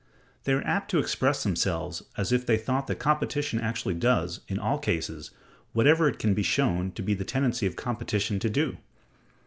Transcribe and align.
They 0.45 0.53
are 0.53 0.65
apt 0.65 0.89
to 0.89 0.97
express 0.97 1.43
themselves 1.43 2.01
as 2.17 2.31
if 2.31 2.43
they 2.43 2.57
thought 2.57 2.87
that 2.87 2.95
competition 2.95 3.61
actually 3.61 3.93
does, 3.93 4.39
in 4.47 4.57
all 4.57 4.79
cases, 4.79 5.29
whatever 5.73 6.07
it 6.09 6.17
can 6.17 6.33
be 6.33 6.41
shown 6.41 6.91
to 6.93 7.03
be 7.03 7.13
the 7.13 7.23
tendency 7.23 7.67
of 7.67 7.75
competition 7.75 8.39
to 8.39 8.49
do. 8.49 8.77